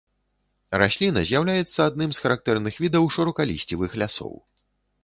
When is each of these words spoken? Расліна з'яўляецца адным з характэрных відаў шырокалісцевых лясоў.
Расліна 0.83 1.23
з'яўляецца 1.31 1.79
адным 1.91 2.09
з 2.17 2.23
характэрных 2.25 2.81
відаў 2.87 3.03
шырокалісцевых 3.19 3.91
лясоў. 4.05 4.35